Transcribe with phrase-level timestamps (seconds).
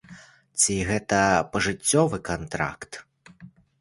[0.63, 1.19] Ці гэта
[1.55, 2.91] пажыццёвы кантракт?